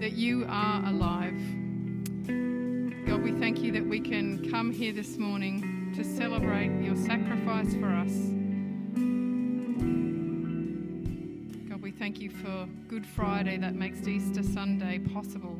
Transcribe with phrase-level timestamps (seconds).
[0.00, 1.40] that you are alive.
[3.06, 7.72] God, we thank you that we can come here this morning to celebrate your sacrifice
[7.74, 8.12] for us.
[11.70, 15.56] God, we thank you for Good Friday that makes Easter Sunday possible.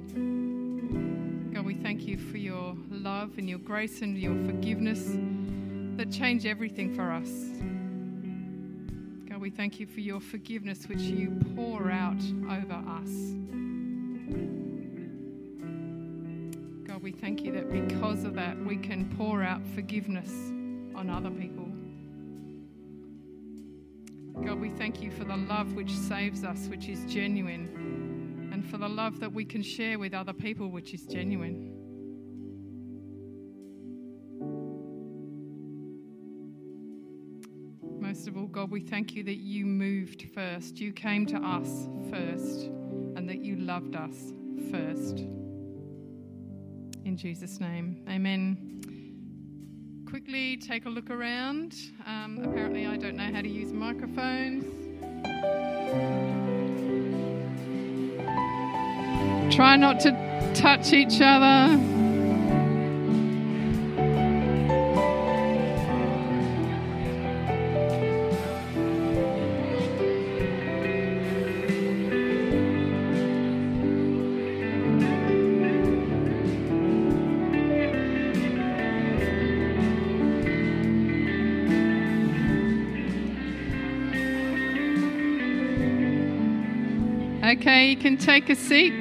[1.55, 5.17] God, we thank you for your love and your grace and your forgiveness
[5.97, 7.31] that change everything for us.
[9.31, 13.56] God, we thank you for your forgiveness which you pour out over us.
[17.27, 20.31] Thank you that because of that, we can pour out forgiveness
[20.95, 21.67] on other people.
[24.45, 28.79] God, we thank you for the love which saves us, which is genuine, and for
[28.79, 31.73] the love that we can share with other people, which is genuine.
[37.99, 40.79] Most of all, God, we thank you that you moved first.
[40.79, 42.67] You came to us first,
[43.17, 44.33] and that you loved us
[44.71, 45.25] first.
[47.07, 50.03] In Jesus' name, amen.
[50.11, 51.77] Quickly take a look around.
[52.05, 54.65] Um, apparently, I don't know how to use microphones.
[59.55, 61.96] Try not to touch each other.
[88.07, 88.93] Can take a seat.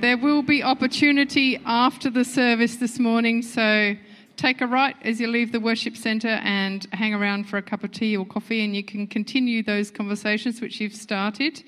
[0.00, 3.94] There will be opportunity after the service this morning, so
[4.36, 7.84] take a right as you leave the worship centre and hang around for a cup
[7.84, 11.62] of tea or coffee, and you can continue those conversations which you've started.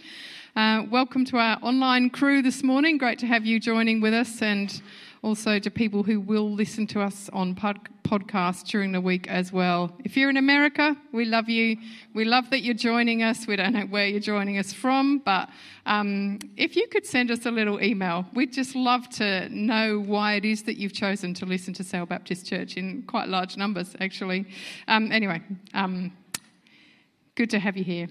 [0.56, 2.96] Uh, welcome to our online crew this morning.
[2.96, 4.80] Great to have you joining with us, and
[5.20, 9.52] also to people who will listen to us on pod- podcasts during the week as
[9.52, 9.96] well.
[10.04, 11.76] If you're in America, we love you.
[12.12, 13.46] We love that you're joining us.
[13.46, 15.48] We don't know where you're joining us from, but
[15.86, 20.34] um, if you could send us a little email, we'd just love to know why
[20.34, 23.94] it is that you've chosen to listen to Sale Baptist Church in quite large numbers,
[24.00, 24.44] actually.
[24.88, 25.40] Um, anyway,
[25.72, 26.12] um,
[27.36, 28.08] good to have you here.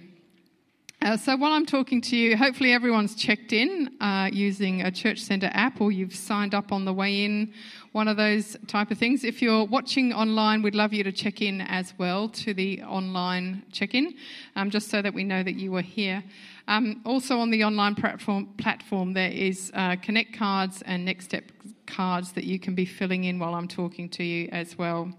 [1.02, 5.20] Uh, so while I'm talking to you, hopefully everyone's checked in uh, using a Church
[5.20, 7.54] Centre app or you've signed up on the way in,
[7.94, 9.24] one of those type of things.
[9.24, 13.64] If you're watching online, we'd love you to check in as well to the online
[13.72, 14.14] check-in,
[14.58, 16.22] um, just so that we know that you were here.
[16.68, 21.46] Um, also on the online platform, platform there is uh, Connect cards and Next Step
[21.88, 25.14] cards that you can be filling in while I'm talking to you as well.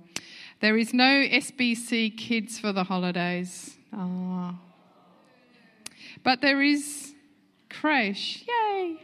[0.60, 3.78] There is no SBC Kids for the holidays.
[3.94, 4.58] Oh,
[6.22, 7.14] but there is
[7.68, 8.44] Creche.
[8.46, 9.00] Yay!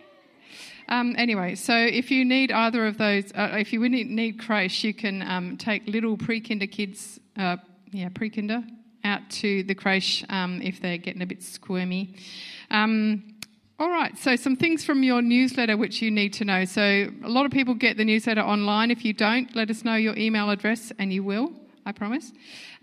[0.88, 4.84] Um, anyway, so if you need either of those, uh, if you need, need Creche,
[4.84, 7.56] you can um, take little pre-kinder kids, uh,
[7.90, 8.62] yeah, pre-kinder,
[9.06, 12.14] out to the creche um, if they're getting a bit squirmy.
[12.70, 13.36] Um,
[13.78, 16.64] all right, so some things from your newsletter which you need to know.
[16.64, 18.90] So a lot of people get the newsletter online.
[18.90, 21.52] If you don't, let us know your email address and you will.
[21.86, 22.32] I promise.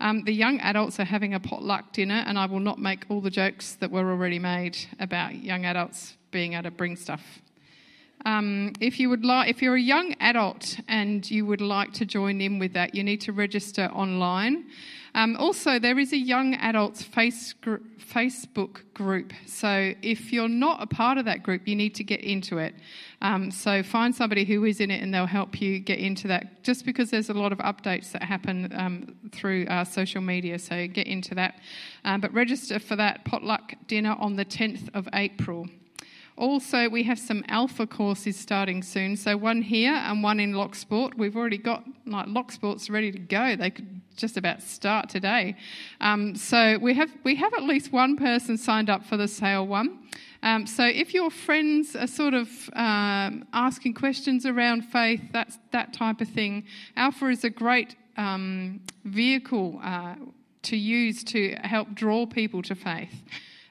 [0.00, 3.20] Um, the young adults are having a potluck dinner, and I will not make all
[3.20, 7.42] the jokes that were already made about young adults being able to bring stuff.
[8.26, 12.06] Um, if you would like, if you're a young adult and you would like to
[12.06, 14.64] join in with that, you need to register online.
[15.16, 19.32] Um, also, there is a young adults face gr- Facebook group.
[19.46, 22.74] So if you're not a part of that group, you need to get into it.
[23.22, 26.64] Um, so find somebody who is in it and they'll help you get into that
[26.64, 30.58] just because there's a lot of updates that happen um, through uh, social media.
[30.58, 31.60] So get into that.
[32.04, 35.68] Um, but register for that potluck dinner on the 10th of April.
[36.36, 39.16] Also, we have some alpha courses starting soon.
[39.16, 41.16] So one here and one in Loch Sport.
[41.16, 43.54] We've already got like Loch Sport's ready to go.
[43.54, 45.56] They could just about start today.
[46.00, 49.66] Um, so we have we have at least one person signed up for the sale
[49.66, 50.00] one.
[50.42, 55.92] Um, so if your friends are sort of um, asking questions around faith, that's that
[55.92, 56.64] type of thing.
[56.96, 60.16] Alpha is a great um, vehicle uh,
[60.62, 63.22] to use to help draw people to faith.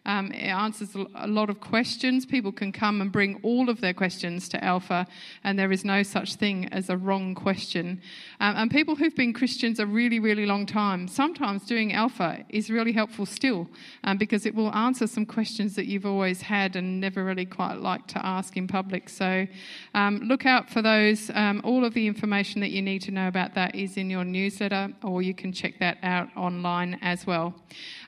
[0.06, 2.26] Um, it answers a lot of questions.
[2.26, 5.08] People can come and bring all of their questions to Alpha,
[5.44, 8.02] and there is no such thing as a wrong question.
[8.40, 12.70] Um, and people who've been Christians a really, really long time, sometimes doing Alpha is
[12.70, 13.68] really helpful still
[14.04, 17.76] um, because it will answer some questions that you've always had and never really quite
[17.76, 19.10] liked to ask in public.
[19.10, 19.48] So
[19.94, 21.30] um, look out for those.
[21.34, 24.26] Um, all of the information that you need to know about that is in your
[24.26, 27.54] newsletter, or you can check that out online as well.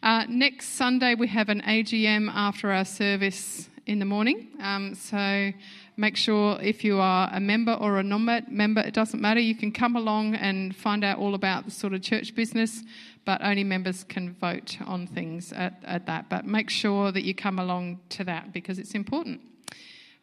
[0.04, 4.48] Uh, next Sunday, we have an AGM after our service in the morning.
[4.60, 5.52] Um, so
[5.98, 9.40] make sure if you are a member or a non member, it doesn't matter.
[9.40, 12.82] You can come along and find out all about the sort of church business,
[13.24, 16.28] but only members can vote on things at, at that.
[16.28, 19.42] But make sure that you come along to that because it's important.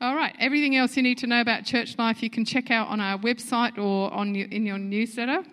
[0.00, 2.88] All right, everything else you need to know about church life you can check out
[2.88, 5.44] on our website or on your, in your newsletter.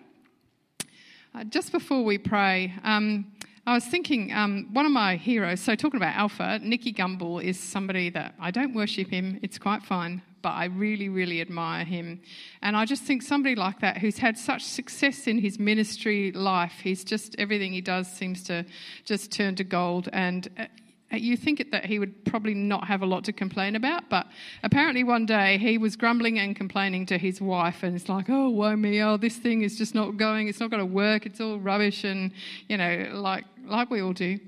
[1.32, 3.26] Uh, just before we pray, um,
[3.70, 7.56] I was thinking, um, one of my heroes, so talking about Alpha, Nicky Gumbel is
[7.56, 12.20] somebody that I don't worship him, it's quite fine, but I really, really admire him.
[12.62, 16.80] And I just think somebody like that who's had such success in his ministry life,
[16.82, 18.66] he's just, everything he does seems to
[19.04, 20.08] just turn to gold.
[20.12, 20.64] And uh,
[21.12, 24.26] Uh, you think that he would probably not have a lot to complain about, but
[24.62, 28.48] apparently one day he was grumbling and complaining to his wife, and it's like, oh,
[28.48, 31.40] woe me, oh, this thing is just not going, it's not going to work, it's
[31.40, 32.32] all rubbish, and,
[32.68, 34.38] you know, like, like we all do.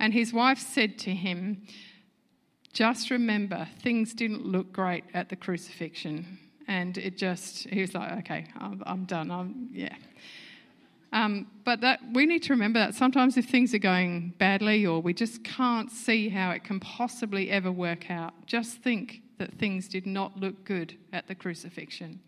[0.00, 1.62] And his wife said to him,
[2.72, 6.38] just remember, things didn't look great at the crucifixion.
[6.68, 9.96] And it just, he was like, okay, I'm, I'm done, I'm, yeah.
[11.12, 15.00] Um, but that, we need to remember that sometimes if things are going badly or
[15.00, 19.88] we just can't see how it can possibly ever work out, just think that things
[19.88, 22.20] did not look good at the crucifixion.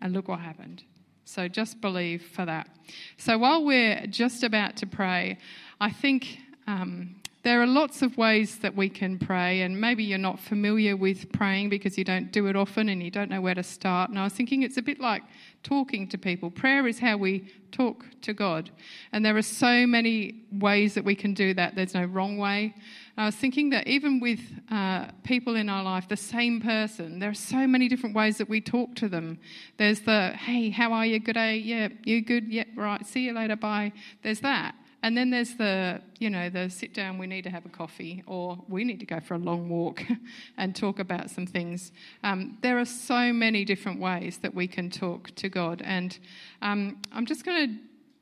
[0.00, 0.84] And look what happened.
[1.24, 2.68] So just believe for that.
[3.16, 5.38] So while we're just about to pray,
[5.80, 7.16] I think um,
[7.46, 11.30] there are lots of ways that we can pray, and maybe you're not familiar with
[11.30, 14.10] praying because you don't do it often and you don't know where to start.
[14.10, 15.22] And I was thinking it's a bit like
[15.62, 16.50] talking to people.
[16.50, 18.70] Prayer is how we talk to God.
[19.12, 22.74] And there are so many ways that we can do that, there's no wrong way.
[23.16, 27.20] And I was thinking that even with uh, people in our life, the same person,
[27.20, 29.38] there are so many different ways that we talk to them.
[29.76, 31.20] There's the, hey, how are you?
[31.20, 31.58] Good day?
[31.58, 32.52] Yeah, you good?
[32.52, 33.06] Yeah, right.
[33.06, 33.54] See you later.
[33.54, 33.92] Bye.
[34.24, 34.74] There's that.
[35.02, 38.22] And then there's the, you know, the sit down, we need to have a coffee,
[38.26, 40.02] or we need to go for a long walk
[40.56, 41.92] and talk about some things.
[42.24, 45.82] Um, there are so many different ways that we can talk to God.
[45.84, 46.18] And
[46.62, 47.74] um, I'm just going to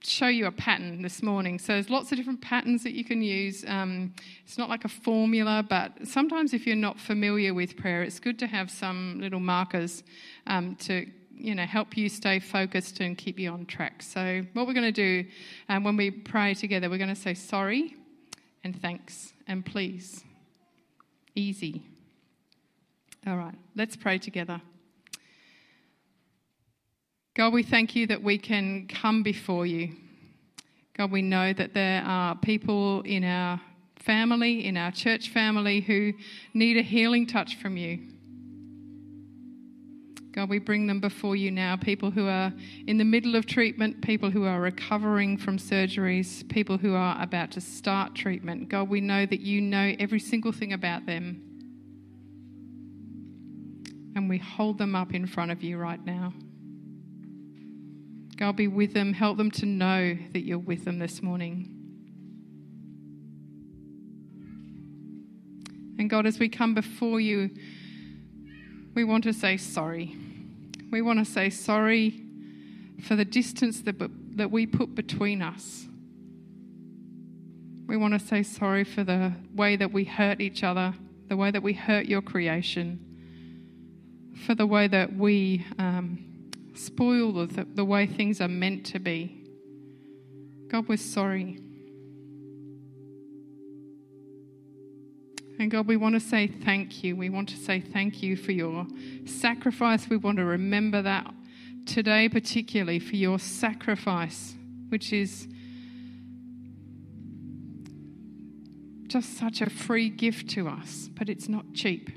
[0.06, 1.58] show you a pattern this morning.
[1.58, 3.64] So there's lots of different patterns that you can use.
[3.66, 8.20] Um, it's not like a formula, but sometimes if you're not familiar with prayer, it's
[8.20, 10.02] good to have some little markers
[10.46, 14.02] um, to you know, help you stay focused and keep you on track.
[14.02, 15.28] So, what we're going to do
[15.68, 17.96] um, when we pray together, we're going to say sorry
[18.62, 20.24] and thanks and please.
[21.34, 21.82] Easy.
[23.26, 24.60] All right, let's pray together.
[27.34, 29.96] God, we thank you that we can come before you.
[30.96, 33.60] God, we know that there are people in our
[33.96, 36.12] family, in our church family, who
[36.52, 37.98] need a healing touch from you.
[40.34, 41.76] God, we bring them before you now.
[41.76, 42.52] People who are
[42.88, 47.52] in the middle of treatment, people who are recovering from surgeries, people who are about
[47.52, 48.68] to start treatment.
[48.68, 51.40] God, we know that you know every single thing about them.
[54.16, 56.34] And we hold them up in front of you right now.
[58.36, 59.12] God, be with them.
[59.12, 61.70] Help them to know that you're with them this morning.
[65.96, 67.50] And God, as we come before you,
[68.94, 70.16] we want to say sorry.
[70.90, 72.22] We want to say sorry
[73.02, 73.96] for the distance that,
[74.36, 75.86] that we put between us.
[77.86, 80.94] We want to say sorry for the way that we hurt each other,
[81.28, 83.00] the way that we hurt your creation,
[84.46, 89.44] for the way that we um, spoil the, the way things are meant to be.
[90.68, 91.63] God, we're sorry.
[95.64, 97.16] And God, we want to say thank you.
[97.16, 98.86] We want to say thank you for your
[99.24, 100.10] sacrifice.
[100.10, 101.32] We want to remember that
[101.86, 104.56] today, particularly for your sacrifice,
[104.90, 105.48] which is
[109.06, 112.10] just such a free gift to us, but it's not cheap.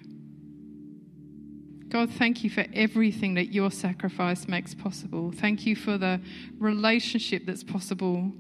[1.88, 5.32] God, thank you for everything that your sacrifice makes possible.
[5.32, 6.20] Thank you for the
[6.60, 8.34] relationship that's possible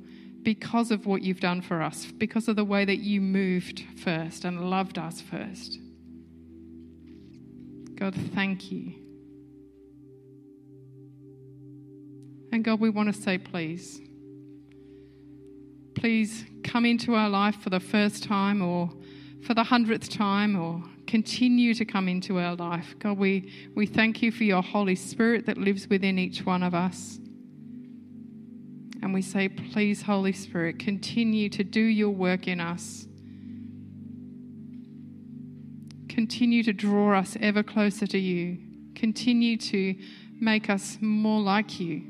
[0.48, 4.46] because of what you've done for us, because of the way that you moved first
[4.46, 5.77] and loved us first.
[7.96, 8.94] God, thank you.
[12.54, 14.00] And God, we want to say, please,
[15.96, 18.89] please come into our life for the first time or
[19.46, 22.96] for the hundredth time or continue to come into our life.
[23.00, 26.74] God, we, we thank you for your Holy Spirit that lives within each one of
[26.74, 27.20] us.
[29.08, 33.08] And we say, please, Holy Spirit, continue to do your work in us.
[36.10, 38.58] Continue to draw us ever closer to you.
[38.96, 39.96] Continue to
[40.42, 42.02] make us more like you.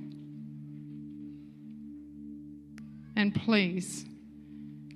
[3.16, 4.04] And please,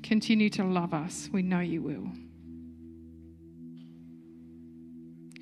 [0.02, 1.30] continue to love us.
[1.32, 2.08] We know you will.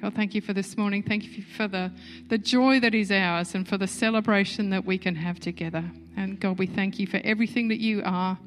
[0.02, 1.04] God, thank you for this morning.
[1.04, 1.94] Thank you for the,
[2.28, 5.90] the joy that is ours and for the celebration that we can have together.
[6.20, 8.38] And God, we thank you for everything that you are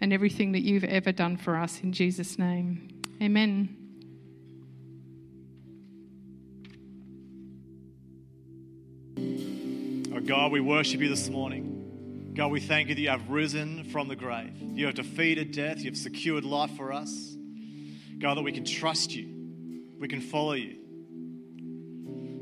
[0.00, 1.82] and everything that you've ever done for us.
[1.82, 3.76] In Jesus' name, amen.
[10.16, 12.32] Oh God, we worship you this morning.
[12.32, 14.54] God, we thank you that you have risen from the grave.
[14.58, 15.80] You have defeated death.
[15.80, 17.36] You have secured life for us.
[18.18, 19.28] God, that we can trust you.
[20.00, 20.78] We can follow you.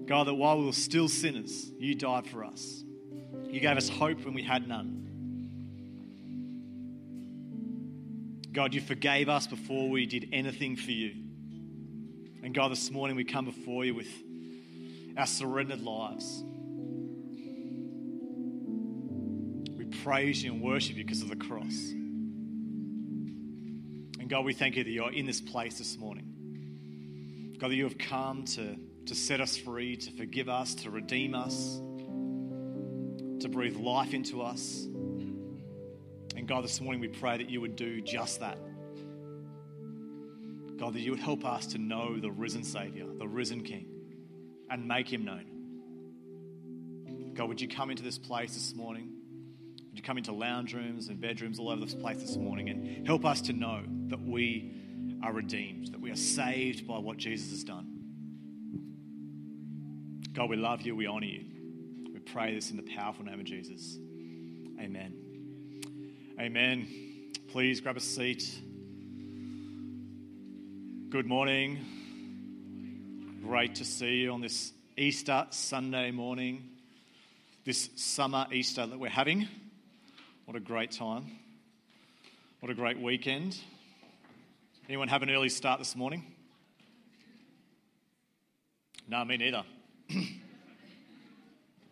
[0.07, 2.85] God, that while we were still sinners, you died for us.
[3.49, 5.05] You gave us hope when we had none.
[8.53, 11.15] God, you forgave us before we did anything for you.
[12.43, 14.09] And God, this morning we come before you with
[15.17, 16.43] our surrendered lives.
[19.77, 21.91] We praise you and worship you because of the cross.
[24.19, 27.57] And God, we thank you that you're in this place this morning.
[27.59, 28.77] God, that you have come to
[29.07, 31.81] to set us free, to forgive us, to redeem us,
[33.47, 34.87] to breathe life into us.
[36.37, 38.59] And God, this morning we pray that you would do just that.
[40.77, 43.87] God, that you would help us to know the risen Savior, the risen King,
[44.69, 45.45] and make him known.
[47.35, 49.13] God, would you come into this place this morning?
[49.91, 53.07] Would you come into lounge rooms and bedrooms all over this place this morning and
[53.07, 54.75] help us to know that we
[55.23, 57.93] are redeemed, that we are saved by what Jesus has done?
[60.33, 60.97] God, we love you.
[60.97, 61.56] We honor you.
[62.33, 63.99] Pray this in the powerful name of Jesus.
[64.81, 65.15] Amen.
[66.41, 66.89] Amen.
[67.49, 68.61] Please grab a seat.
[71.09, 71.79] Good morning.
[73.43, 76.69] Great to see you on this Easter Sunday morning,
[77.65, 79.47] this summer Easter that we're having.
[80.47, 81.31] What a great time.
[82.59, 83.57] What a great weekend.
[84.89, 86.25] Anyone have an early start this morning?
[89.09, 89.63] No, me neither.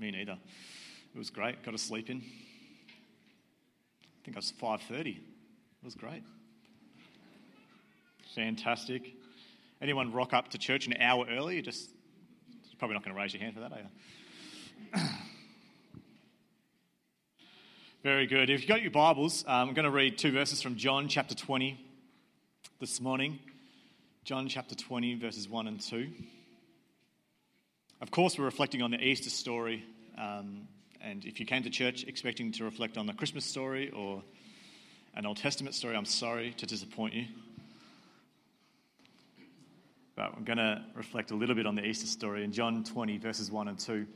[0.05, 0.37] Me neither.
[1.15, 1.63] It was great.
[1.63, 2.19] Got to sleep in.
[2.19, 2.23] I
[4.23, 5.17] think I was 5:30.
[5.17, 5.23] It
[5.83, 6.23] was great.
[8.35, 9.15] Fantastic.
[9.81, 11.55] Anyone rock up to church an hour early?
[11.55, 11.89] You're just
[12.51, 15.09] you're probably not going to raise your hand for that, are you?
[18.03, 18.51] Very good.
[18.51, 21.35] If you've got your Bibles, um, I'm going to read two verses from John chapter
[21.35, 21.81] 20
[22.79, 23.39] this morning.
[24.25, 26.11] John chapter 20, verses 1 and 2.
[28.05, 29.83] Of course, we're reflecting on the Easter story.
[30.19, 30.69] Um,
[31.01, 34.23] and if you came to church expecting to reflect on the Christmas story or
[35.15, 37.25] an Old Testament story, I'm sorry to disappoint you.
[40.17, 43.17] But I'm going to reflect a little bit on the Easter story in John 20,
[43.17, 44.07] verses 1 and 2.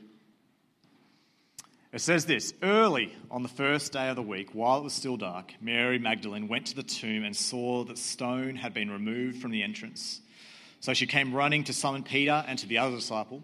[1.91, 5.17] It says this Early on the first day of the week, while it was still
[5.17, 9.49] dark, Mary Magdalene went to the tomb and saw that stone had been removed from
[9.49, 10.21] the entrance.
[10.79, 13.41] So she came running to summon Peter and to the other disciple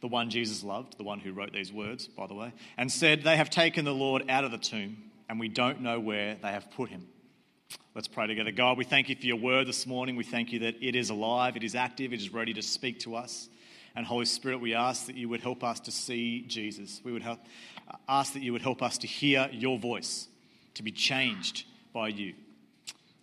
[0.00, 3.22] the one Jesus loved, the one who wrote these words, by the way, and said,
[3.22, 4.96] They have taken the Lord out of the tomb,
[5.28, 7.06] and we don't know where they have put him.
[7.94, 8.52] Let's pray together.
[8.52, 10.14] God, we thank you for your word this morning.
[10.14, 13.00] We thank you that it is alive, it is active, it is ready to speak
[13.00, 13.48] to us.
[13.96, 17.00] And Holy Spirit, we ask that you would help us to see Jesus.
[17.02, 17.40] We would help,
[18.08, 20.28] ask that you would help us to hear your voice,
[20.74, 22.34] to be changed by you.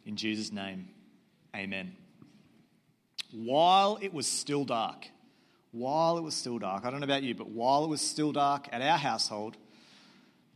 [0.06, 0.90] In Jesus' name,
[1.56, 1.96] amen.
[3.32, 5.08] While it was still dark,
[5.76, 8.32] while it was still dark, I don't know about you, but while it was still
[8.32, 9.58] dark at our household,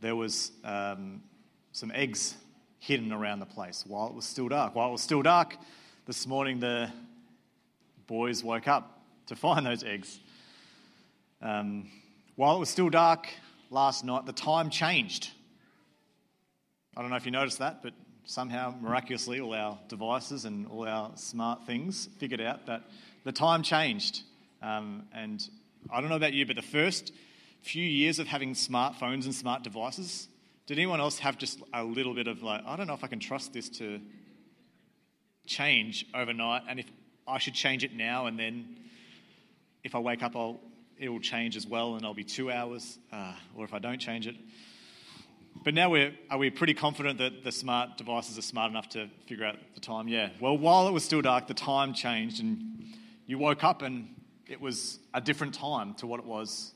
[0.00, 1.22] there was um,
[1.72, 2.34] some eggs
[2.78, 4.74] hidden around the place while it was still dark.
[4.74, 5.58] While it was still dark,
[6.06, 6.90] this morning the
[8.06, 10.18] boys woke up to find those eggs.
[11.42, 11.90] Um,
[12.36, 13.28] while it was still dark
[13.68, 15.28] last night, the time changed.
[16.96, 17.92] I don't know if you noticed that, but
[18.24, 22.84] somehow, miraculously, all our devices and all our smart things figured out that
[23.24, 24.22] the time changed.
[24.62, 25.42] Um, and
[25.90, 27.12] I don't know about you, but the first
[27.62, 30.28] few years of having smartphones and smart devices,
[30.66, 33.06] did anyone else have just a little bit of like, I don't know if I
[33.06, 34.00] can trust this to
[35.46, 36.86] change overnight, and if
[37.26, 38.76] I should change it now, and then
[39.82, 40.60] if I wake up, I'll,
[40.98, 43.98] it will change as well, and I'll be two hours, uh, or if I don't
[43.98, 44.36] change it.
[45.64, 49.08] But now we're, are we pretty confident that the smart devices are smart enough to
[49.26, 50.08] figure out the time?
[50.08, 50.30] Yeah.
[50.40, 52.84] Well, while it was still dark, the time changed, and
[53.26, 54.14] you woke up and
[54.50, 56.72] it was a different time to what it was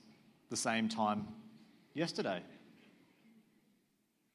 [0.48, 1.26] the same time
[1.92, 2.40] yesterday.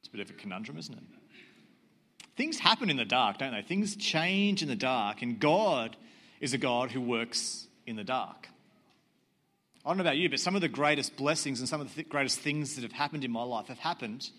[0.01, 1.03] It's a bit of a conundrum, isn't it?
[2.35, 3.61] Things happen in the dark, don't they?
[3.61, 5.95] Things change in the dark, and God
[6.41, 8.49] is a God who works in the dark.
[9.85, 11.95] I don't know about you, but some of the greatest blessings and some of the
[11.95, 14.29] th- greatest things that have happened in my life have happened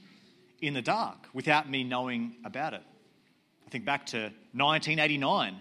[0.61, 2.83] in the dark without me knowing about it.
[3.67, 4.19] I think back to
[4.53, 5.57] 1989,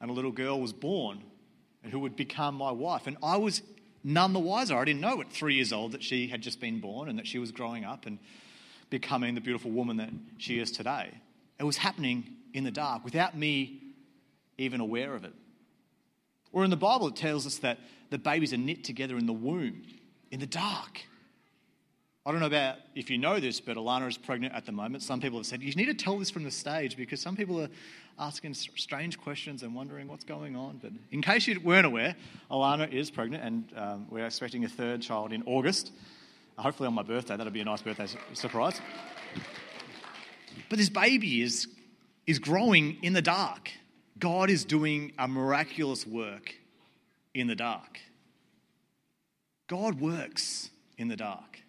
[0.00, 1.22] and a little girl was born
[1.82, 3.06] and who would become my wife.
[3.06, 3.62] And I was
[4.04, 4.76] none the wiser.
[4.76, 7.26] I didn't know at three years old that she had just been born and that
[7.26, 8.18] she was growing up and
[8.90, 11.10] becoming the beautiful woman that she is today.
[11.58, 13.80] It was happening in the dark without me
[14.58, 15.32] even aware of it.
[16.52, 17.78] Or in the Bible, it tells us that
[18.10, 19.82] the babies are knit together in the womb,
[20.30, 21.00] in the dark.
[22.24, 25.02] I don't know about if you know this, but Alana is pregnant at the moment.
[25.02, 27.60] Some people have said, you need to tell this from the stage because some people
[27.60, 27.68] are
[28.16, 30.78] asking strange questions and wondering what's going on.
[30.80, 32.14] But in case you weren't aware,
[32.48, 35.90] Alana is pregnant and um, we're expecting a third child in August.
[36.56, 37.36] Hopefully on my birthday.
[37.36, 38.80] That'll be a nice birthday surprise.
[40.68, 41.66] But this baby is,
[42.28, 43.68] is growing in the dark.
[44.20, 46.54] God is doing a miraculous work
[47.34, 47.98] in the dark.
[49.66, 51.62] God works in the dark.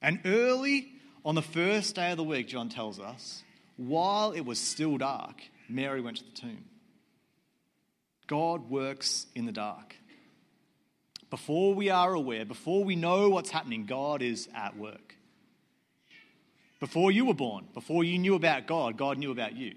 [0.00, 0.92] And early
[1.24, 3.42] on the first day of the week, John tells us,
[3.76, 6.64] while it was still dark, Mary went to the tomb.
[8.26, 9.96] God works in the dark.
[11.30, 15.16] Before we are aware, before we know what's happening, God is at work.
[16.78, 19.74] Before you were born, before you knew about God, God knew about you.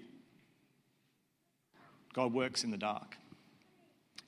[2.12, 3.16] God works in the dark.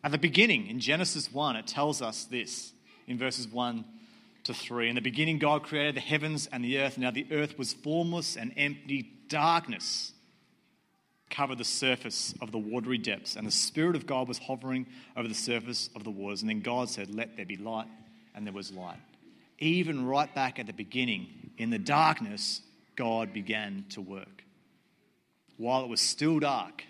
[0.03, 2.73] At the beginning, in Genesis 1, it tells us this
[3.07, 3.85] in verses 1
[4.45, 4.89] to 3.
[4.89, 6.99] In the beginning, God created the heavens and the earth.
[6.99, 9.11] Now the earth was formless and empty.
[9.29, 10.13] Darkness
[11.31, 15.27] covered the surface of the watery depths, and the Spirit of God was hovering over
[15.27, 16.43] the surface of the waters.
[16.43, 17.89] And then God said, Let there be light,
[18.35, 18.99] and there was light.
[19.59, 22.61] Even right back at the beginning, in the darkness,
[22.97, 24.45] God began to work.
[25.57, 26.85] While it was still dark,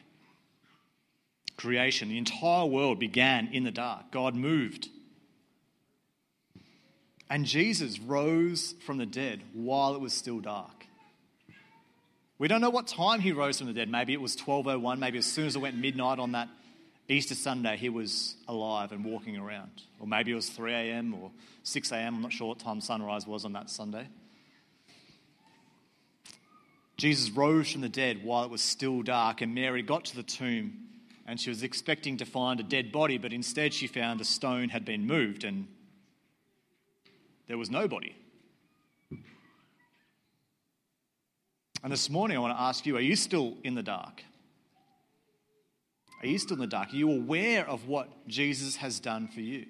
[1.57, 4.11] creation, the entire world began in the dark.
[4.11, 4.89] God moved
[7.33, 10.87] and Jesus rose from the dead while it was still dark.
[12.37, 13.89] We don't know what time he rose from the dead.
[13.89, 16.51] Maybe it was 1201, maybe as soon as it went midnight on that
[17.09, 19.71] Easter Sunday, he was alive and walking around.
[19.99, 21.15] Or maybe it was 3 a.m.
[21.15, 21.31] or
[21.63, 22.17] 6 a.m.
[22.17, 24.07] I'm not sure what time sunrise was on that Sunday.
[26.99, 30.23] Jesus rose from the dead while it was still dark, and Mary got to the
[30.23, 30.75] tomb
[31.27, 34.69] and she was expecting to find a dead body, but instead she found a stone
[34.69, 35.67] had been moved and
[37.53, 38.17] there was nobody.
[41.83, 44.23] And this morning, I want to ask you are you still in the dark?
[46.23, 46.95] Are you still in the dark?
[46.95, 49.67] Are you aware of what Jesus has done for you?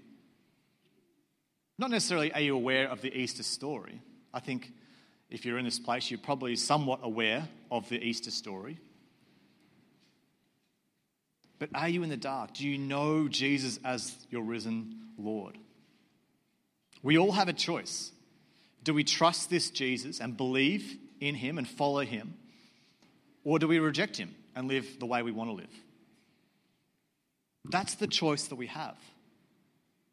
[1.76, 4.00] Not necessarily are you aware of the Easter story.
[4.32, 4.70] I think
[5.28, 8.78] if you're in this place, you're probably somewhat aware of the Easter story.
[11.58, 12.54] But are you in the dark?
[12.54, 15.58] Do you know Jesus as your risen Lord?
[17.02, 18.12] We all have a choice.
[18.84, 22.34] Do we trust this Jesus and believe in him and follow him?
[23.44, 25.70] Or do we reject him and live the way we want to live?
[27.64, 28.96] That's the choice that we have.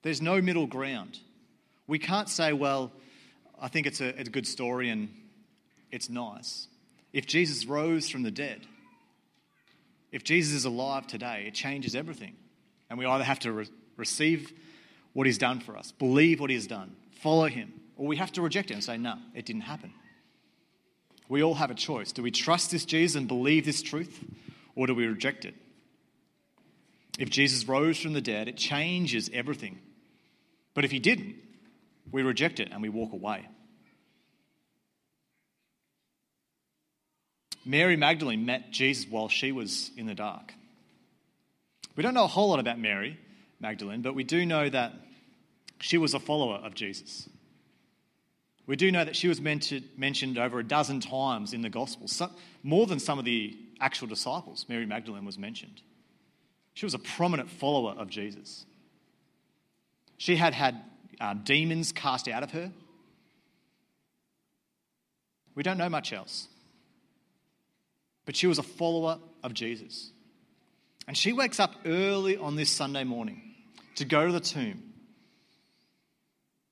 [0.02, 1.20] There's no middle ground.
[1.88, 2.92] We can't say, well,
[3.60, 5.10] I think it's a, it's a good story and
[5.92, 6.68] it's nice.
[7.12, 8.62] If Jesus rose from the dead,
[10.12, 12.36] if Jesus is alive today, it changes everything.
[12.90, 14.54] And we either have to re- receive
[15.14, 18.32] what he's done for us, believe what he has done, follow him, or we have
[18.34, 19.94] to reject it and say, no, it didn't happen.
[21.28, 22.12] We all have a choice.
[22.12, 24.24] Do we trust this Jesus and believe this truth,
[24.76, 25.56] or do we reject it?
[27.20, 29.80] If Jesus rose from the dead, it changes everything.
[30.74, 31.36] But if he didn't,
[32.12, 33.48] we reject it and we walk away.
[37.66, 40.54] Mary Magdalene met Jesus while she was in the dark.
[41.96, 43.20] We don't know a whole lot about Mary,
[43.60, 44.94] Magdalene, but we do know that
[45.80, 47.30] she was a follower of Jesus.
[48.66, 52.22] We do know that she was mentioned over a dozen times in the Gospels,
[52.62, 54.66] more than some of the actual disciples.
[54.70, 55.82] Mary Magdalene was mentioned.
[56.76, 58.66] She was a prominent follower of Jesus.
[60.18, 60.82] She had had
[61.20, 62.72] um, demons cast out of her.
[65.56, 66.48] We don't know much else.
[68.26, 70.12] But she was a follower of Jesus.
[71.08, 73.49] And she wakes up early on this Sunday morning
[74.00, 74.82] to go to the tomb.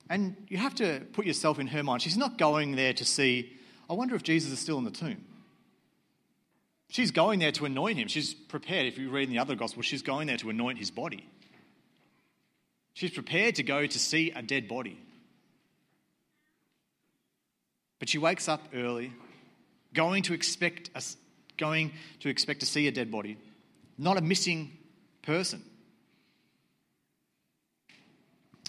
[0.10, 2.02] And you have to put yourself in her mind.
[2.02, 3.52] She's not going there to see,
[3.90, 5.26] I wonder if Jesus is still in the tomb.
[6.90, 8.08] She's going there to anoint him.
[8.08, 8.86] She's prepared.
[8.86, 11.28] If you read in the other gospel, she's going there to anoint his body.
[12.94, 14.98] She's prepared to go to see a dead body.
[18.00, 19.12] But she wakes up early,
[19.94, 21.04] going to expect a,
[21.58, 23.38] going to expect to see a dead body,
[23.98, 24.72] not a missing
[25.24, 25.62] person.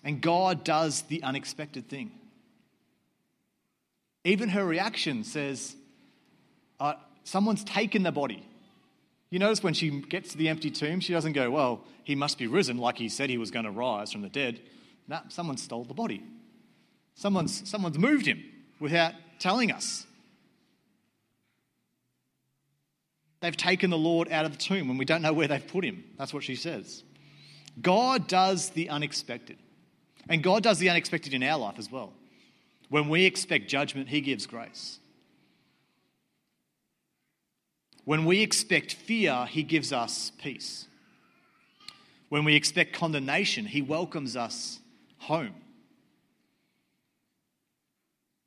[0.04, 2.12] And God does the unexpected thing.
[4.24, 5.74] Even her reaction says,
[6.80, 8.46] uh, Someone's taken the body.
[9.30, 12.38] You notice when she gets to the empty tomb, she doesn't go, Well, he must
[12.38, 14.60] be risen like he said he was going to rise from the dead.
[15.06, 16.22] No, someone stole the body.
[17.14, 18.42] Someone's, someone's moved him
[18.80, 20.06] without telling us.
[23.40, 25.84] They've taken the Lord out of the tomb and we don't know where they've put
[25.84, 26.04] him.
[26.16, 27.04] That's what she says.
[27.80, 29.58] God does the unexpected.
[30.28, 32.12] And God does the unexpected in our life as well.
[32.88, 34.98] When we expect judgment, He gives grace.
[38.04, 40.86] When we expect fear, He gives us peace.
[42.28, 44.80] When we expect condemnation, He welcomes us
[45.18, 45.54] home.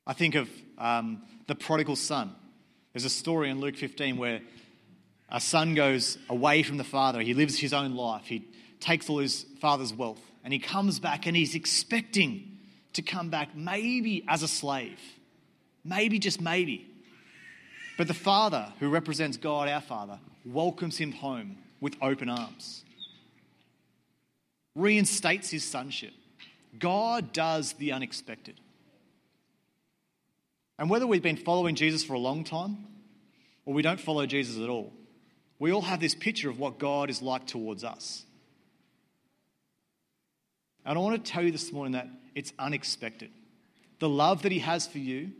[0.07, 2.36] I think of um, the prodigal son.
[2.93, 4.41] There's a story in Luke 15 where
[5.29, 7.21] a son goes away from the father.
[7.21, 8.25] He lives his own life.
[8.25, 8.47] He
[8.79, 12.58] takes all his father's wealth and he comes back and he's expecting
[12.93, 14.99] to come back maybe as a slave.
[15.84, 16.88] Maybe, just maybe.
[17.97, 22.84] But the father, who represents God, our father, welcomes him home with open arms,
[24.75, 26.13] reinstates his sonship.
[26.77, 28.60] God does the unexpected.
[30.80, 32.88] And whether we've been following Jesus for a long time
[33.65, 34.93] or we don't follow Jesus at all,
[35.60, 38.25] we all have this picture of what God is like towards us.
[40.85, 43.29] And I want to tell you this morning that it's unexpected.
[43.99, 45.31] The love that He has for you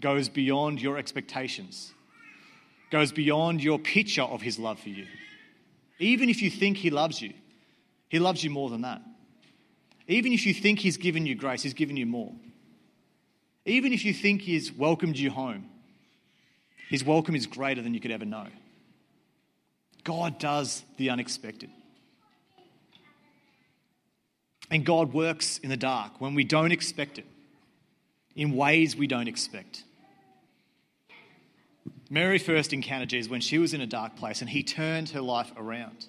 [0.00, 1.92] goes beyond your expectations,
[2.90, 5.06] goes beyond your picture of His love for you.
[5.98, 7.32] Even if you think He loves you,
[8.08, 9.02] He loves you more than that.
[10.06, 12.32] Even if you think He's given you grace, He's given you more.
[13.64, 15.68] Even if you think He's welcomed you home,
[16.88, 18.46] His welcome is greater than you could ever know.
[20.04, 21.70] God does the unexpected.
[24.70, 27.26] And God works in the dark when we don't expect it,
[28.34, 29.84] in ways we don't expect.
[32.10, 35.20] Mary first encountered Jesus when she was in a dark place and he turned her
[35.20, 36.06] life around.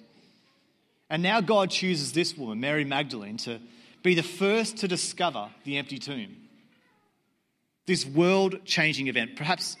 [1.08, 3.60] And now God chooses this woman, Mary Magdalene, to
[4.02, 6.36] be the first to discover the empty tomb.
[7.86, 9.76] This world changing event, perhaps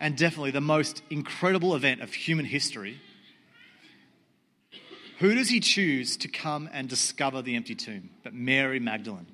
[0.00, 3.00] and definitely the most incredible event of human history
[5.22, 8.10] who does he choose to come and discover the empty tomb?
[8.24, 9.28] But Mary Magdalene.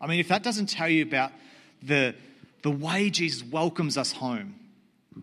[0.00, 1.30] I mean, if that doesn't tell you about
[1.80, 2.16] the,
[2.62, 4.56] the way Jesus welcomes us home,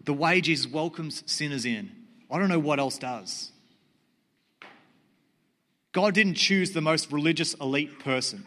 [0.06, 1.91] the way Jesus welcomes sinners in,
[2.32, 3.51] I don't know what else does.
[5.91, 8.45] God didn't choose the most religious elite person,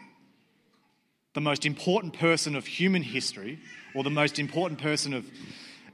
[1.35, 3.59] the most important person of human history,
[3.95, 5.27] or the most important person of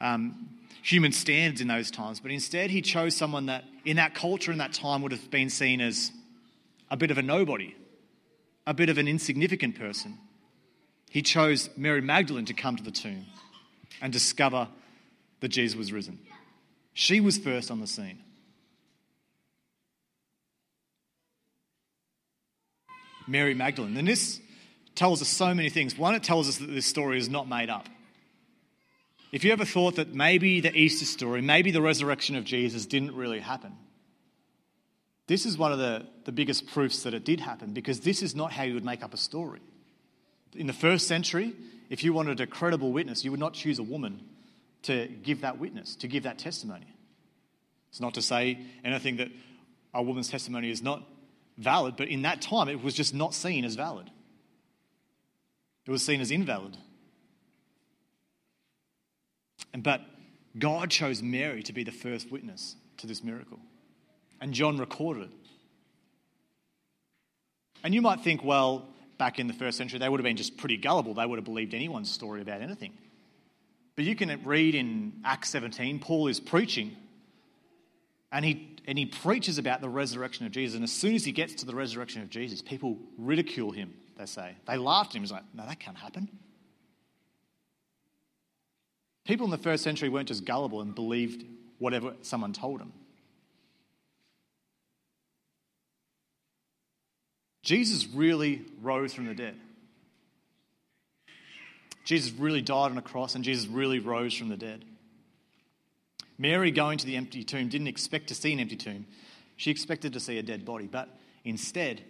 [0.00, 0.53] um,
[0.84, 4.58] human standards in those times, but instead he chose someone that in that culture in
[4.58, 6.12] that time would have been seen as
[6.90, 7.74] a bit of a nobody,
[8.66, 10.18] a bit of an insignificant person.
[11.10, 13.24] He chose Mary Magdalene to come to the tomb
[14.02, 14.68] and discover
[15.40, 16.18] that Jesus was risen.
[16.92, 18.18] She was first on the scene.
[23.26, 23.96] Mary Magdalene.
[23.96, 24.38] And this
[24.94, 25.96] tells us so many things.
[25.96, 27.88] One, it tells us that this story is not made up.
[29.34, 33.16] If you ever thought that maybe the Easter story, maybe the resurrection of Jesus didn't
[33.16, 33.72] really happen,
[35.26, 38.36] this is one of the, the biggest proofs that it did happen because this is
[38.36, 39.58] not how you would make up a story.
[40.54, 41.52] In the first century,
[41.90, 44.20] if you wanted a credible witness, you would not choose a woman
[44.82, 46.86] to give that witness, to give that testimony.
[47.90, 49.32] It's not to say anything that
[49.92, 51.02] a woman's testimony is not
[51.58, 54.08] valid, but in that time it was just not seen as valid.
[55.86, 56.76] It was seen as invalid.
[59.76, 60.02] But
[60.58, 63.58] God chose Mary to be the first witness to this miracle.
[64.40, 65.30] And John recorded it.
[67.82, 70.56] And you might think, well, back in the first century, they would have been just
[70.56, 71.14] pretty gullible.
[71.14, 72.92] They would have believed anyone's story about anything.
[73.96, 76.96] But you can read in Acts 17, Paul is preaching,
[78.32, 80.74] and he, and he preaches about the resurrection of Jesus.
[80.74, 84.26] And as soon as he gets to the resurrection of Jesus, people ridicule him, they
[84.26, 84.56] say.
[84.66, 85.22] They laugh at him.
[85.22, 86.28] He's like, no, that can't happen.
[89.24, 91.44] People in the first century weren't just gullible and believed
[91.78, 92.92] whatever someone told them.
[97.62, 99.56] Jesus really rose from the dead.
[102.04, 104.84] Jesus really died on a cross and Jesus really rose from the dead.
[106.36, 109.06] Mary, going to the empty tomb, didn't expect to see an empty tomb.
[109.56, 111.08] She expected to see a dead body, but
[111.44, 112.02] instead,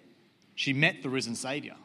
[0.57, 1.77] she met the risen Saviour.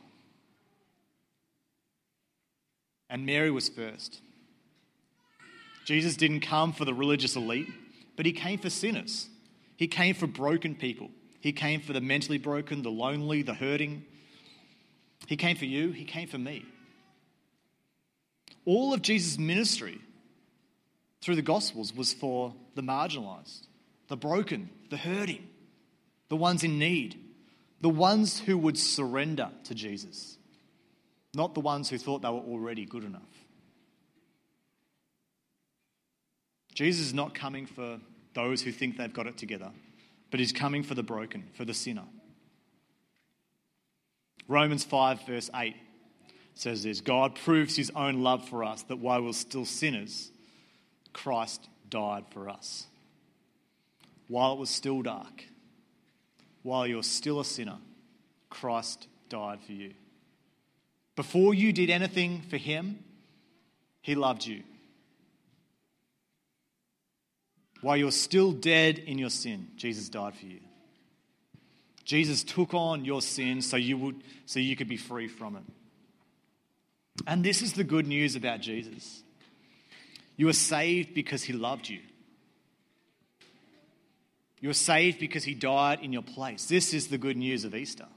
[3.10, 4.22] And Mary was first.
[5.90, 7.68] Jesus didn't come for the religious elite,
[8.16, 9.28] but he came for sinners.
[9.76, 11.10] He came for broken people.
[11.40, 14.06] He came for the mentally broken, the lonely, the hurting.
[15.26, 16.64] He came for you, he came for me.
[18.66, 20.00] All of Jesus' ministry
[21.22, 23.66] through the Gospels was for the marginalized,
[24.10, 25.48] the broken, the hurting,
[26.28, 27.20] the ones in need,
[27.82, 30.38] the ones who would surrender to Jesus,
[31.34, 33.39] not the ones who thought they were already good enough.
[36.80, 38.00] Jesus is not coming for
[38.34, 39.70] those who think they've got it together,
[40.32, 42.06] but he's coming for the broken, for the sinner.
[44.48, 45.76] Romans 5, verse 8
[46.56, 50.32] says this God proves his own love for us, that while we're still sinners,
[51.12, 52.88] Christ died for us.
[54.30, 55.44] While it was still dark,
[56.64, 57.80] while you're still a sinner,
[58.50, 59.96] Christ died for you.
[61.18, 63.04] Before you did anything for him,
[64.02, 64.64] he loved you.
[67.82, 70.60] While you're still dead in your sin, Jesus died for you.
[72.04, 75.64] Jesus took on your sin so you, would, so you could be free from it.
[77.28, 79.24] And this is the good news about Jesus.
[80.36, 82.00] You were saved because he loved you.
[84.60, 86.66] You are saved because he died in your place.
[86.66, 88.08] This is the good news of Easter.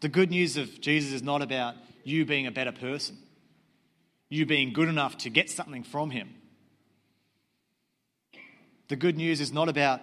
[0.00, 3.18] The good news of Jesus is not about you being a better person,
[4.28, 6.34] you being good enough to get something from him.
[8.90, 10.00] The good news is not about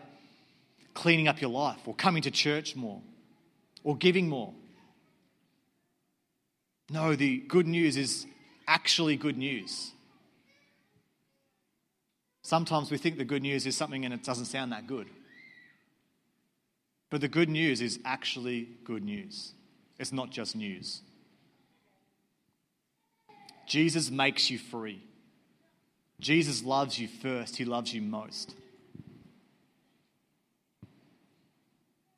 [0.93, 3.01] cleaning up your life or coming to church more
[3.83, 4.53] or giving more.
[6.89, 8.25] No, the good news is
[8.65, 9.91] actually good news.
[12.43, 15.07] Sometimes we think the good news is something and it doesn't sound that good.
[17.09, 19.51] But the good news is actually good news.
[19.99, 21.01] It's not just news.
[23.67, 25.03] Jesus makes you free.
[26.21, 28.55] Jesus loves you first, He loves you most.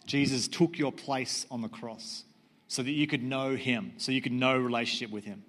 [0.10, 2.24] Jesus took your place on the cross
[2.67, 5.43] so that you could know Him, so you could know relationship with Him,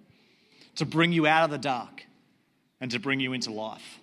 [0.75, 2.05] to bring you out of the dark
[2.79, 4.01] and to bring you into life.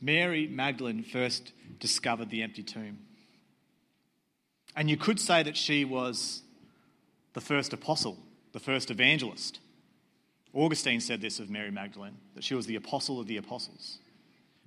[0.00, 3.00] Mary Magdalene first discovered the empty tomb.
[4.76, 6.42] And you could say that she was
[7.32, 8.16] the first apostle,
[8.52, 9.58] the first evangelist.
[10.54, 13.98] Augustine said this of Mary Magdalene, that she was the apostle of the apostles.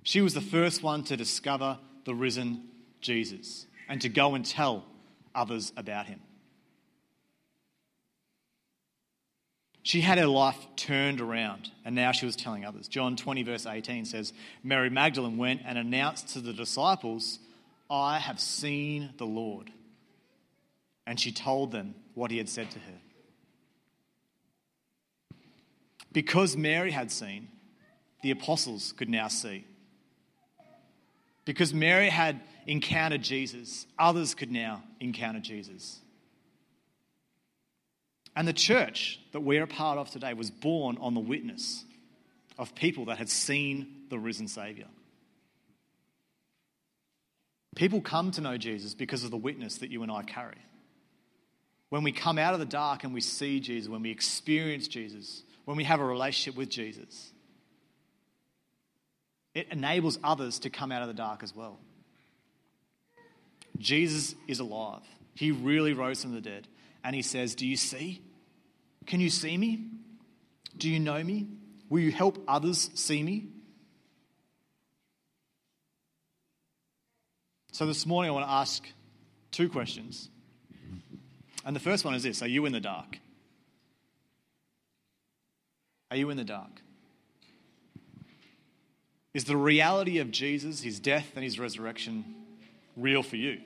[0.04, 2.68] She was the first one to discover the risen
[3.00, 4.84] Jesus and to go and tell
[5.34, 6.20] others about him.
[9.82, 12.86] She had her life turned around and now she was telling others.
[12.86, 17.38] John 20, verse 18 says, Mary Magdalene went and announced to the disciples,
[17.90, 19.70] I have seen the Lord.
[21.06, 22.98] And she told them what he had said to her.
[26.12, 27.48] Because Mary had seen,
[28.22, 29.66] the apostles could now see.
[31.44, 36.00] Because Mary had encountered Jesus, others could now encounter Jesus.
[38.36, 41.84] And the church that we're a part of today was born on the witness
[42.58, 44.86] of people that had seen the risen Savior.
[47.76, 50.58] People come to know Jesus because of the witness that you and I carry.
[51.90, 55.42] When we come out of the dark and we see Jesus, when we experience Jesus,
[55.64, 57.32] when we have a relationship with Jesus,
[59.54, 61.78] it enables others to come out of the dark as well.
[63.78, 65.02] Jesus is alive.
[65.34, 66.68] He really rose from the dead.
[67.02, 68.22] And he says, Do you see?
[69.06, 69.86] Can you see me?
[70.76, 71.48] Do you know me?
[71.88, 73.48] Will you help others see me?
[77.72, 78.84] So this morning, I want to ask
[79.50, 80.30] two questions.
[81.64, 83.18] And the first one is this Are you in the dark?
[86.10, 86.83] Are you in the dark?
[89.34, 92.24] Is the reality of Jesus, his death and his resurrection,
[92.96, 93.60] real for you?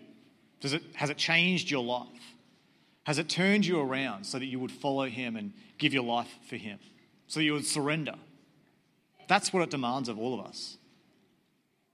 [0.61, 2.09] Does it, has it changed your life?
[3.05, 6.31] Has it turned you around so that you would follow him and give your life
[6.49, 6.79] for him?
[7.27, 8.15] So you would surrender?
[9.29, 10.79] That's what it demands of all of us.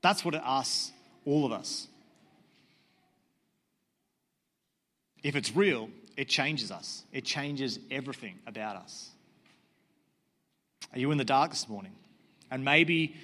[0.02, 0.92] That's what it asks
[1.24, 1.88] all of us.
[5.22, 7.02] If it's real, it changes us.
[7.12, 9.10] It changes everything about us.
[10.92, 11.92] Are you in the dark this morning?
[12.50, 13.16] And maybe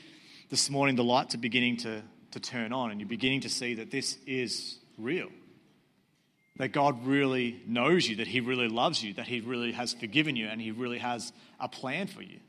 [0.50, 3.74] this morning the lights are beginning to, to turn on and you're beginning to see
[3.74, 5.28] that this is real.
[6.56, 10.36] That God really knows you, that He really loves you, that He really has forgiven
[10.36, 12.40] you, and He really has a plan for you.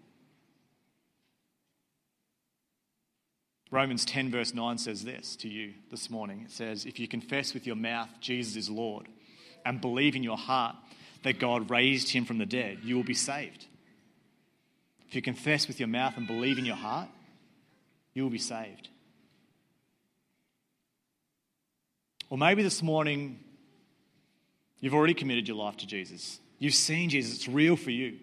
[3.69, 6.41] Romans 10, verse 9 says this to you this morning.
[6.43, 9.07] It says, If you confess with your mouth Jesus is Lord
[9.63, 10.75] and believe in your heart
[11.23, 13.67] that God raised him from the dead, you will be saved.
[15.07, 17.07] If you confess with your mouth and believe in your heart,
[18.13, 18.89] you will be saved.
[22.30, 23.39] Or maybe this morning
[24.80, 28.19] you've already committed your life to Jesus You've seen Jesus, it's real for you.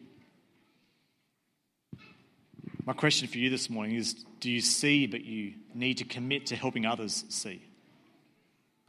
[2.85, 6.47] My question for you this morning is do you see, but you need to commit
[6.47, 7.61] to helping others see?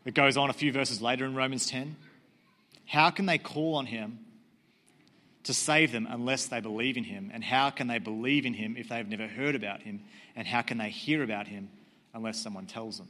[0.06, 1.96] It goes on a few verses later in Romans 10.
[2.86, 4.20] How can they call on him
[5.44, 7.32] to save them unless they believe in him?
[7.34, 10.02] And how can they believe in him if they have never heard about him?
[10.36, 11.70] And how can they hear about him
[12.14, 13.10] unless someone tells them?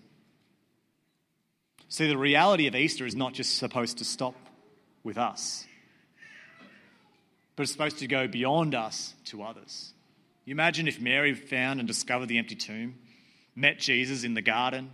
[1.89, 4.35] See, the reality of Easter is not just supposed to stop
[5.03, 5.65] with us,
[7.55, 9.93] but it's supposed to go beyond us to others.
[10.45, 12.95] You imagine if Mary found and discovered the empty tomb,
[13.55, 14.91] met Jesus in the garden,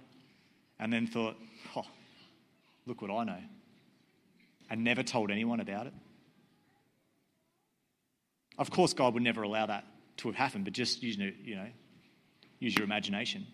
[0.79, 1.35] and then thought,
[1.75, 1.85] oh,
[2.85, 3.41] look what I know,
[4.69, 5.93] and never told anyone about it.
[8.57, 9.85] Of course, God would never allow that
[10.17, 11.67] to have happened, but just use, you know,
[12.59, 13.45] use your imagination.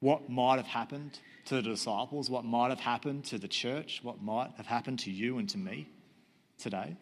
[0.00, 4.22] What might have happened to the disciples, what might have happened to the church, what
[4.22, 5.88] might have happened to you and to me
[6.58, 6.96] today.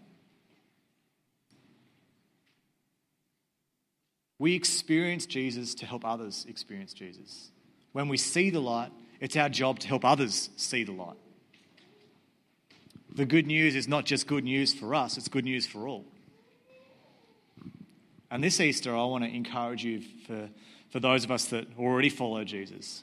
[4.41, 7.51] We experience Jesus to help others experience Jesus.
[7.93, 11.17] When we see the light, it's our job to help others see the light.
[13.15, 16.05] The good news is not just good news for us, it's good news for all.
[18.31, 20.49] And this Easter, I want to encourage you for,
[20.91, 23.03] for those of us that already follow Jesus.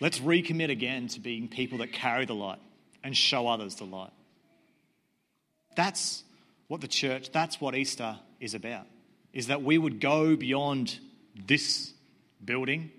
[0.00, 2.58] Let's recommit again to being people that carry the light
[3.02, 4.12] and show others the light.
[5.74, 6.22] That's
[6.68, 8.86] what the church, that's what Easter is about.
[9.32, 10.98] Is that we would go beyond
[11.46, 11.92] this
[12.44, 12.90] building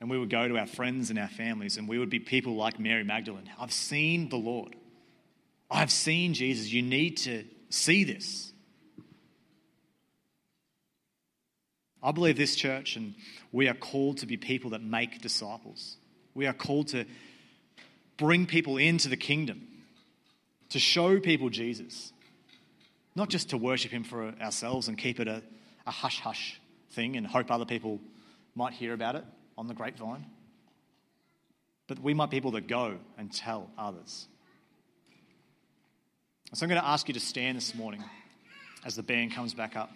[0.00, 2.54] and we would go to our friends and our families and we would be people
[2.54, 3.50] like Mary Magdalene.
[3.58, 4.76] I've seen the Lord.
[5.70, 6.72] I've seen Jesus.
[6.72, 8.52] You need to see this.
[12.02, 13.14] I believe this church and
[13.52, 15.96] we are called to be people that make disciples.
[16.34, 17.04] We are called to
[18.16, 19.66] bring people into the kingdom,
[20.70, 22.12] to show people Jesus,
[23.14, 25.42] not just to worship Him for ourselves and keep it a,
[25.86, 26.60] a hush hush
[26.92, 28.00] thing and hope other people
[28.54, 29.24] might hear about it
[29.56, 30.26] on the grapevine,
[31.86, 34.26] but we might be able to go and tell others.
[36.52, 38.02] So I'm going to ask you to stand this morning
[38.84, 39.90] as the band comes back up.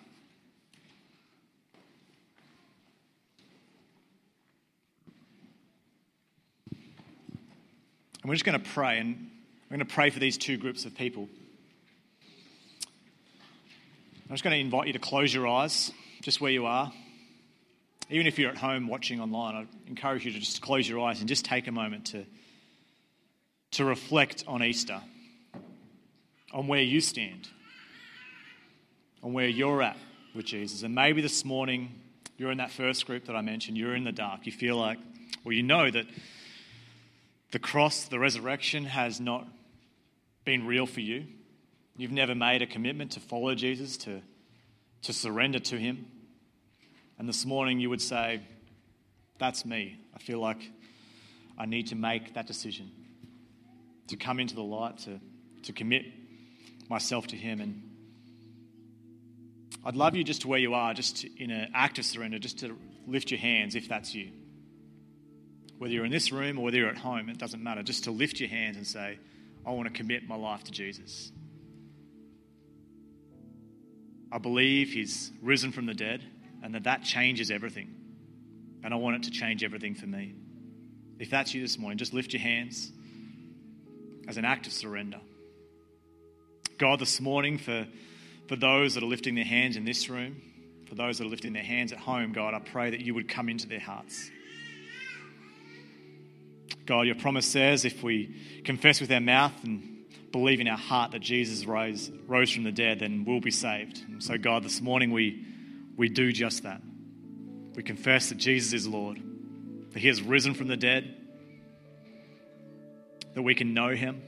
[8.25, 9.31] And we're just going to pray, and
[9.69, 11.29] we're going to pray for these two groups of people.
[14.23, 16.91] I'm just going to invite you to close your eyes just where you are.
[18.09, 21.21] Even if you're at home watching online, I encourage you to just close your eyes
[21.21, 22.25] and just take a moment to,
[23.73, 25.03] to reflect on Easter,
[26.51, 27.47] on where you stand,
[29.23, 29.99] on where you're at
[30.35, 30.83] with Jesus.
[30.83, 32.01] And maybe this morning
[32.39, 34.47] you're in that first group that I mentioned, you're in the dark.
[34.47, 34.97] You feel like,
[35.45, 36.07] well, you know that
[37.55, 39.47] the cross, the resurrection, has not
[40.45, 41.25] been real for you.
[41.97, 44.23] You've never made a commitment to follow Jesus, to,
[45.03, 46.05] to surrender to Him.
[47.17, 48.41] And this morning you would say,
[49.39, 50.01] That's me.
[50.13, 50.69] I feel like
[51.57, 52.91] I need to make that decision
[54.09, 55.21] to come into the light, to,
[55.63, 56.07] to commit
[56.91, 57.61] myself to Him.
[57.61, 57.89] And
[59.85, 62.59] I'd love you just to where you are, just in an act of surrender, just
[62.59, 64.33] to lift your hands if that's you
[65.85, 68.11] whether you're in this room or whether you're at home, it doesn't matter, just to
[68.11, 69.19] lift your hands and say,
[69.67, 71.31] I want to commit my life to Jesus.
[74.33, 76.25] I believe he's risen from the dead
[76.63, 77.95] and that that changes everything.
[78.83, 80.35] And I want it to change everything for me.
[81.19, 82.91] If that's you this morning, just lift your hands
[84.27, 85.21] as an act of surrender.
[86.79, 87.87] God, this morning, for,
[88.49, 90.41] for those that are lifting their hands in this room,
[90.89, 93.29] for those that are lifting their hands at home, God, I pray that you would
[93.29, 94.31] come into their hearts.
[96.87, 101.13] God, your promise says if we confess with our mouth and believe in our heart
[101.13, 104.03] that Jesus rose, rose from the dead, then we'll be saved.
[104.09, 105.47] And so, God, this morning we,
[105.97, 106.83] we do just that.
[107.75, 109.21] We confess that Jesus is Lord,
[109.93, 111.15] that He has risen from the dead,
[113.35, 114.23] that we can know Him,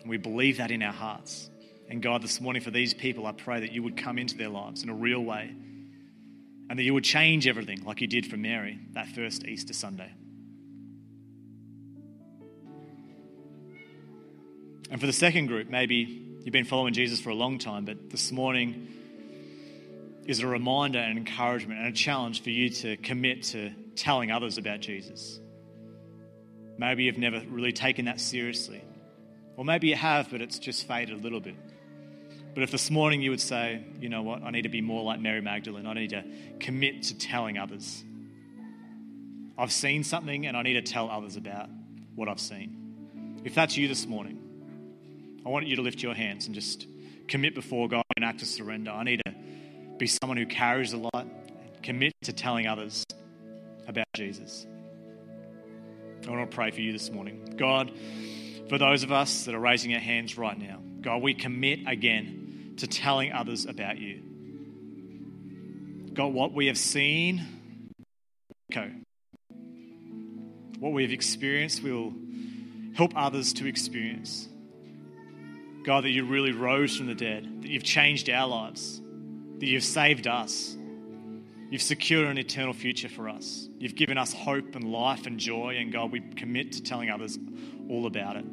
[0.00, 1.50] and we believe that in our hearts.
[1.88, 4.48] And God, this morning for these people, I pray that you would come into their
[4.48, 5.52] lives in a real way
[6.70, 10.12] and that you would change everything like you did for Mary that first Easter Sunday.
[14.90, 18.10] And for the second group, maybe you've been following Jesus for a long time, but
[18.10, 18.88] this morning
[20.26, 24.58] is a reminder and encouragement and a challenge for you to commit to telling others
[24.58, 25.38] about Jesus.
[26.76, 28.82] Maybe you've never really taken that seriously.
[29.56, 31.54] Or maybe you have, but it's just faded a little bit.
[32.54, 35.04] But if this morning you would say, you know what, I need to be more
[35.04, 36.24] like Mary Magdalene, I need to
[36.58, 38.02] commit to telling others.
[39.56, 41.68] I've seen something and I need to tell others about
[42.16, 43.40] what I've seen.
[43.44, 44.49] If that's you this morning,
[45.44, 46.86] I want you to lift your hands and just
[47.28, 48.90] commit before God an act of surrender.
[48.90, 49.34] I need to
[49.98, 53.04] be someone who carries the light, and commit to telling others
[53.86, 54.66] about Jesus.
[56.26, 57.54] I want to pray for you this morning.
[57.56, 57.92] God,
[58.68, 62.74] for those of us that are raising our hands right now, God, we commit again
[62.76, 64.22] to telling others about you.
[66.12, 67.46] God, what we have seen.
[70.78, 72.12] What we have experienced, we will
[72.94, 74.48] help others to experience.
[75.84, 79.00] God, that you really rose from the dead, that you've changed our lives,
[79.58, 80.76] that you've saved us.
[81.70, 83.68] You've secured an eternal future for us.
[83.78, 87.38] You've given us hope and life and joy, and God, we commit to telling others
[87.88, 88.44] all about it.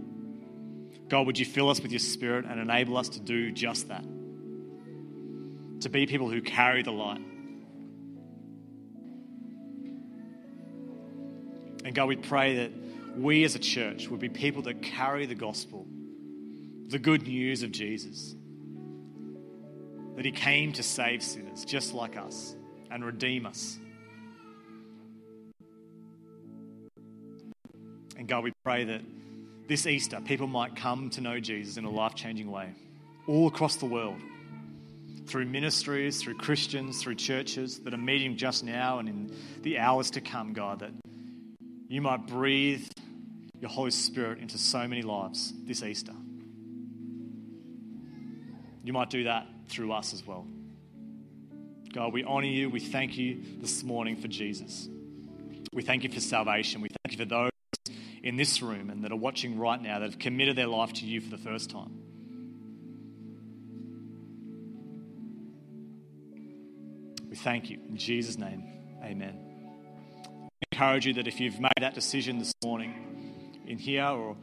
[1.09, 4.03] God, would you fill us with your spirit and enable us to do just that?
[5.81, 7.21] To be people who carry the light.
[11.85, 12.71] And God, we pray that
[13.17, 15.87] we as a church would be people that carry the gospel,
[16.87, 18.35] the good news of Jesus.
[20.15, 22.55] That he came to save sinners just like us
[22.89, 23.77] and redeem us.
[28.17, 29.01] And God, we pray that
[29.67, 32.73] this Easter people might come to know Jesus in a life changing way
[33.27, 34.19] all across the world
[35.27, 40.09] through ministries, through Christians, through churches that are meeting just now and in the hours
[40.11, 40.91] to come, God, that
[41.89, 42.87] you might breathe
[43.59, 46.13] your Holy Spirit into so many lives this Easter.
[48.87, 50.47] You might do that through us as well.
[51.93, 52.69] God, we honor you.
[52.69, 54.87] We thank you this morning for Jesus.
[55.73, 56.79] We thank you for salvation.
[56.79, 57.51] We thank you for those
[58.23, 61.05] in this room and that are watching right now that have committed their life to
[61.05, 61.99] you for the first time.
[67.29, 67.81] We thank you.
[67.89, 68.63] In Jesus' name,
[69.03, 69.37] amen.
[70.23, 72.93] I encourage you that if you've made that decision this morning
[73.67, 74.37] in here or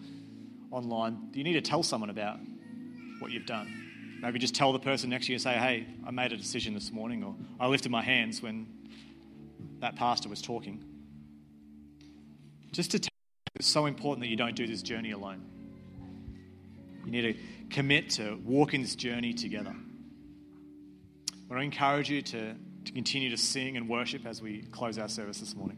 [0.70, 2.40] online, you need to tell someone about
[3.20, 3.83] what you've done.
[4.24, 6.72] Maybe just tell the person next to you and say, hey, I made a decision
[6.72, 8.66] this morning, or I lifted my hands when
[9.80, 10.82] that pastor was talking.
[12.72, 15.44] Just to tell you, it's so important that you don't do this journey alone.
[17.04, 17.34] You need to
[17.68, 19.76] commit to walking this journey together.
[21.50, 22.54] I encourage you to,
[22.86, 25.76] to continue to sing and worship as we close our service this morning.